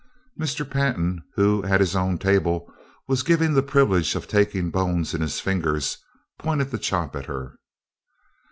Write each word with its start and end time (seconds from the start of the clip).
Mr. 0.39 0.67
Pantin, 0.67 1.21
who 1.35 1.63
at 1.63 1.79
his 1.79 1.95
own 1.95 2.17
table 2.17 2.73
was 3.07 3.21
given 3.21 3.53
the 3.53 3.61
privilege 3.61 4.15
of 4.15 4.27
taking 4.27 4.71
bones 4.71 5.13
in 5.13 5.21
his 5.21 5.39
fingers, 5.39 5.99
pointed 6.39 6.71
the 6.71 6.79
chop 6.79 7.15
at 7.15 7.27
her. 7.27 7.59